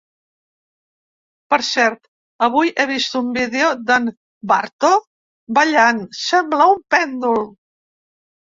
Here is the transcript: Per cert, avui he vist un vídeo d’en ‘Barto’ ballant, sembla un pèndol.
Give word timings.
Per 1.53 1.59
cert, 1.67 1.99
avui 2.47 2.71
he 2.71 2.87
vist 2.93 3.19
un 3.21 3.29
vídeo 3.37 3.69
d’en 3.91 4.09
‘Barto’ 4.55 4.93
ballant, 5.61 6.03
sembla 6.25 6.71
un 6.75 6.85
pèndol. 6.97 7.43